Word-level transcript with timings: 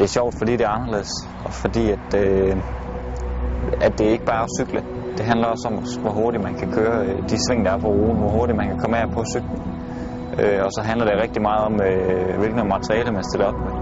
Det 0.00 0.06
er 0.06 0.14
sjovt, 0.18 0.34
fordi 0.38 0.52
det 0.52 0.64
er 0.68 0.74
anderledes, 0.78 1.12
og 1.44 1.52
fordi 1.52 1.84
at, 1.96 2.08
øh, 2.22 2.56
at 3.86 3.92
det 3.98 4.06
ikke 4.14 4.24
bare 4.24 4.40
er 4.42 4.46
at 4.48 4.52
cykle. 4.58 4.80
Det 5.16 5.24
handler 5.30 5.46
også 5.54 5.64
om, 5.70 5.74
hvor 6.02 6.12
hurtigt 6.20 6.42
man 6.48 6.54
kan 6.60 6.68
køre 6.78 6.96
øh, 7.06 7.16
de 7.30 7.36
sving, 7.44 7.60
der 7.66 7.72
er 7.76 7.80
på 7.86 7.88
ruten, 7.88 8.18
hvor 8.22 8.30
hurtigt 8.36 8.56
man 8.60 8.68
kan 8.70 8.78
komme 8.82 8.96
af 9.02 9.06
på 9.16 9.24
cyklen. 9.34 9.60
Øh, 10.40 10.58
og 10.66 10.70
så 10.76 10.80
handler 10.88 11.04
det 11.10 11.14
rigtig 11.24 11.42
meget 11.48 11.62
om, 11.68 11.74
øh, 11.88 12.38
hvilken 12.40 12.68
materiale 12.76 13.10
man 13.18 13.24
stiller 13.30 13.46
op 13.50 13.58
med. 13.66 13.72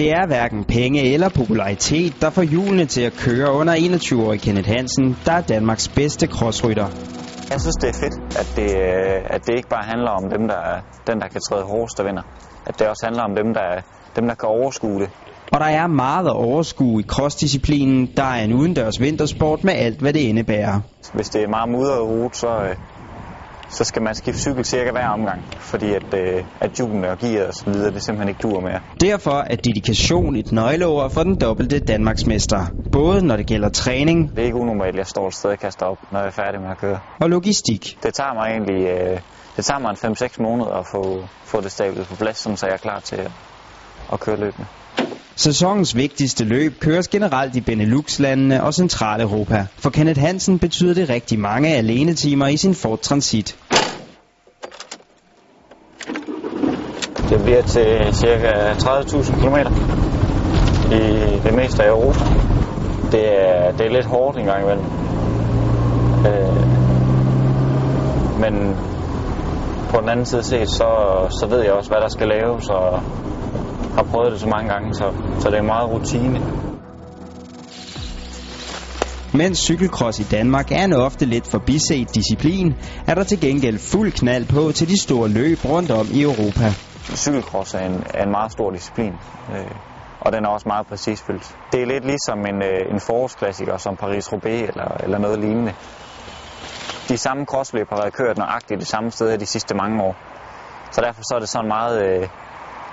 Det 0.00 0.08
er 0.18 0.24
hverken 0.26 0.64
penge 0.64 1.00
eller 1.14 1.28
popularitet, 1.40 2.12
der 2.22 2.30
får 2.30 2.42
hjulene 2.42 2.86
til 2.94 3.02
at 3.10 3.14
køre 3.26 3.48
under 3.60 3.74
21-årig 3.74 4.40
Kenneth 4.40 4.68
Hansen, 4.68 5.16
der 5.26 5.32
er 5.32 5.44
Danmarks 5.54 5.88
bedste 5.88 6.26
crossrytter. 6.26 6.88
Jeg 7.52 7.58
synes, 7.64 7.76
det 7.82 7.88
er 7.94 7.98
fedt, 8.04 8.16
at 8.40 8.48
det, 8.58 8.70
øh, 8.86 9.34
at 9.34 9.40
det 9.46 9.54
ikke 9.58 9.70
bare 9.76 9.86
handler 9.92 10.10
om 10.20 10.24
dem, 10.34 10.42
der, 10.52 10.60
er, 10.72 10.78
den, 11.08 11.16
der 11.22 11.28
kan 11.34 11.40
træde 11.48 11.64
hårdest, 11.72 11.98
der 11.98 12.04
vinder. 12.08 12.24
At 12.68 12.78
det 12.78 12.84
også 12.92 13.02
handler 13.08 13.22
om 13.30 13.34
dem, 13.40 13.48
der, 13.58 13.68
dem, 14.16 14.26
der 14.26 14.34
kan 14.34 14.48
overskue 14.48 15.00
det. 15.00 15.10
Og 15.52 15.60
der 15.60 15.66
er 15.66 15.86
meget 15.86 16.26
at 16.26 16.32
overskue 16.32 17.00
i 17.00 17.04
crossdisciplinen, 17.06 18.08
der 18.16 18.22
er 18.22 18.44
en 18.44 18.52
udendørs 18.52 19.00
vintersport 19.00 19.64
med 19.64 19.72
alt, 19.72 20.00
hvad 20.00 20.12
det 20.12 20.20
indebærer. 20.20 20.80
Hvis 21.14 21.28
det 21.28 21.42
er 21.42 21.48
meget 21.48 21.68
mudret 21.68 22.00
rute, 22.00 22.38
så, 22.38 22.48
øh, 22.48 22.76
så 23.68 23.84
skal 23.84 24.02
man 24.02 24.14
skifte 24.14 24.40
cykel 24.40 24.64
cirka 24.64 24.90
hver 24.90 25.08
omgang, 25.08 25.44
fordi 25.58 25.94
at, 25.94 26.14
øh, 26.14 26.44
at 26.60 26.70
hjulene 26.70 27.10
og 27.10 27.18
gear 27.18 27.46
og 27.46 27.54
så 27.54 27.70
videre, 27.70 27.90
det 27.90 28.02
simpelthen 28.02 28.28
ikke 28.28 28.40
dur 28.42 28.60
mere. 28.60 28.80
Derfor 29.00 29.44
er 29.50 29.56
dedikation 29.56 30.36
et 30.36 30.52
nøgleord 30.52 31.10
for 31.10 31.22
den 31.22 31.34
dobbelte 31.34 31.78
Danmarksmester. 31.78 32.66
Både 32.92 33.26
når 33.26 33.36
det 33.36 33.46
gælder 33.46 33.68
træning 33.68 34.30
Det 34.30 34.38
er 34.38 34.44
ikke 34.44 34.58
unormalt, 34.58 34.88
at 34.88 34.98
jeg 34.98 35.06
står 35.06 35.28
et 35.28 35.34
sted 35.34 35.50
og 35.50 35.58
kaster 35.58 35.86
op, 35.86 35.98
når 36.12 36.18
jeg 36.18 36.26
er 36.26 36.30
færdig 36.30 36.60
med 36.60 36.70
at 36.70 36.78
køre. 36.78 36.98
og 37.20 37.30
logistik. 37.30 37.98
Det 38.02 38.14
tager 38.14 38.34
mig 38.34 38.50
egentlig 38.50 38.86
øh, 38.86 39.20
det 39.56 39.64
tager 39.64 39.78
mig 39.78 39.90
en 39.90 40.12
5-6 40.12 40.42
måneder 40.42 40.70
at 40.70 40.86
få, 40.86 41.24
få 41.44 41.60
det 41.60 41.72
stablet 41.72 42.06
på 42.06 42.16
plads, 42.16 42.38
sådan, 42.38 42.56
så 42.56 42.66
jeg 42.66 42.72
er 42.74 42.78
klar 42.78 43.00
til 43.00 43.16
at, 43.16 43.30
at 44.12 44.20
køre 44.20 44.36
løbende. 44.36 44.66
Sæsonens 45.36 45.96
vigtigste 45.96 46.44
løb 46.44 46.80
køres 46.80 47.08
generelt 47.08 47.56
i 47.56 47.60
Benelux-landene 47.60 48.62
og 48.62 48.74
Centraleuropa. 48.74 49.66
For 49.78 49.90
Kenneth 49.90 50.20
Hansen 50.20 50.58
betyder 50.58 50.94
det 50.94 51.08
rigtig 51.08 51.38
mange 51.38 51.68
alenetimer 51.68 52.46
i 52.46 52.56
sin 52.56 52.74
Ford 52.74 52.98
Transit. 53.02 53.56
Det 57.30 57.42
bliver 57.44 57.62
til 57.62 58.14
ca. 58.14 58.72
30.000 58.72 59.40
km 59.40 59.56
i 60.92 61.40
det 61.44 61.54
meste 61.54 61.84
af 61.84 61.88
Europa. 61.88 62.18
Det 63.12 63.24
er, 63.24 63.72
det 63.72 63.86
er 63.86 63.90
lidt 63.92 64.06
hårdt 64.06 64.38
en 64.38 64.44
gang 64.44 64.62
imellem. 64.62 64.84
Øh, 66.26 66.66
men 68.40 68.76
på 69.90 70.00
den 70.00 70.08
anden 70.08 70.26
side 70.26 70.42
set, 70.42 70.70
så, 70.70 70.88
så 71.40 71.46
ved 71.50 71.62
jeg 71.62 71.72
også, 71.72 71.90
hvad 71.90 72.00
der 72.00 72.08
skal 72.08 72.28
laves, 72.28 72.68
og 72.68 73.00
har 73.96 74.02
prøvet 74.02 74.32
det 74.32 74.40
så 74.40 74.48
mange 74.48 74.68
gange, 74.72 74.94
så, 74.94 75.12
så 75.40 75.50
det 75.50 75.58
er 75.58 75.62
meget 75.62 75.90
rutine. 75.90 76.40
Mens 79.34 79.58
cykelcross 79.58 80.18
i 80.20 80.22
Danmark 80.22 80.72
er 80.72 80.84
en 80.84 80.92
ofte 80.92 81.24
lidt 81.24 81.46
forbiset 81.50 82.14
disciplin, 82.14 82.74
er 83.06 83.14
der 83.14 83.24
til 83.24 83.40
gengæld 83.40 83.78
fuld 83.78 84.12
knald 84.12 84.46
på 84.46 84.72
til 84.72 84.88
de 84.88 85.02
store 85.02 85.28
løb 85.28 85.58
rundt 85.64 85.90
om 85.90 86.06
i 86.12 86.22
Europa. 86.22 86.66
Cykelcross 87.16 87.74
er 87.74 87.86
en, 87.86 88.04
er 88.14 88.22
en 88.22 88.30
meget 88.30 88.52
stor 88.52 88.70
disciplin, 88.70 89.12
øh, 89.54 89.70
og 90.20 90.32
den 90.32 90.44
er 90.44 90.48
også 90.48 90.68
meget 90.68 90.86
præcisfyldt. 90.86 91.56
Det 91.72 91.82
er 91.82 91.86
lidt 91.86 92.04
ligesom 92.04 92.38
en, 92.38 92.62
øh, 92.62 92.92
en 92.94 93.00
forårsklassiker 93.00 93.76
som 93.76 93.94
Paris-Roubaix 94.02 94.68
eller, 94.68 94.96
eller 95.04 95.18
noget 95.18 95.38
lignende. 95.38 95.72
De 97.08 97.18
samme 97.18 97.44
crossløb 97.44 97.86
har 97.90 97.96
været 97.96 98.12
kørt 98.12 98.38
nøjagtigt 98.38 98.80
det 98.80 98.88
samme 98.88 99.10
sted 99.10 99.38
de 99.38 99.46
sidste 99.46 99.74
mange 99.74 100.02
år. 100.02 100.14
Så 100.90 101.00
derfor 101.00 101.22
så 101.22 101.34
er 101.34 101.38
det 101.38 101.48
sådan 101.48 101.68
meget, 101.68 101.96
øh, 102.06 102.28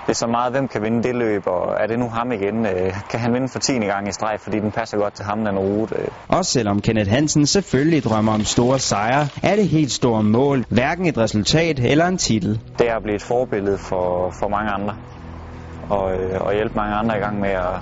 det 0.06 0.10
er 0.10 0.14
så 0.14 0.26
meget, 0.26 0.52
hvem 0.52 0.68
kan 0.68 0.82
vinde 0.82 1.02
det 1.02 1.14
løb, 1.14 1.42
og 1.46 1.76
er 1.80 1.86
det 1.86 1.98
nu 1.98 2.08
ham 2.08 2.32
igen? 2.32 2.66
Øh, 2.66 2.92
kan 3.10 3.20
han 3.20 3.32
vinde 3.34 3.48
for 3.48 3.58
10. 3.58 3.72
gang 3.72 4.08
i 4.08 4.12
streg, 4.12 4.36
fordi 4.40 4.60
den 4.60 4.72
passer 4.72 4.98
godt 4.98 5.14
til 5.14 5.24
ham, 5.24 5.44
den 5.44 5.58
rute? 5.58 5.96
Også 6.28 6.50
selvom 6.50 6.80
Kenneth 6.80 7.10
Hansen 7.10 7.46
selvfølgelig 7.46 8.04
drømmer 8.04 8.32
om 8.34 8.44
store 8.44 8.78
sejre, 8.78 9.28
er 9.42 9.56
det 9.56 9.68
helt 9.68 9.92
store 9.92 10.22
mål 10.22 10.64
hverken 10.68 11.06
et 11.06 11.18
resultat 11.18 11.80
eller 11.80 12.06
en 12.06 12.18
titel. 12.18 12.60
Det 12.78 12.90
er 12.90 12.96
at 12.96 13.02
blive 13.02 13.16
et 13.16 13.22
forbillede 13.22 13.78
for, 13.78 14.34
for 14.40 14.48
mange 14.48 14.70
andre, 14.70 14.94
og, 15.90 16.12
øh, 16.12 16.40
og 16.40 16.54
hjælpe 16.54 16.74
mange 16.74 16.94
andre 16.94 17.16
i 17.16 17.20
gang 17.20 17.40
med 17.40 17.50
at, 17.50 17.76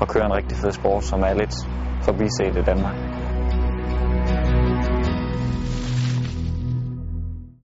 at 0.00 0.08
køre 0.08 0.24
en 0.26 0.32
rigtig 0.32 0.58
fed 0.58 0.72
sport, 0.72 1.04
som 1.04 1.20
er 1.20 1.34
lidt 1.34 1.54
forbiset 2.02 2.56
i 2.56 2.62
Danmark. 2.66 3.17